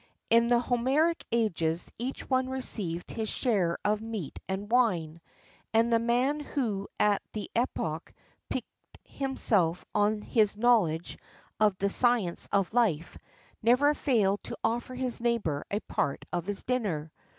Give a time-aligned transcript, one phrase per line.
[0.31, 5.21] In the Homeric ages each one received his share of meat and wine,[XXXIV 3]
[5.75, 8.11] and the man who at that epoch
[8.49, 8.65] piqued
[9.03, 11.19] himself on his knowledge
[11.59, 13.15] of the science of life,
[13.61, 17.11] never failed to offer his neighbour a part of his dinner.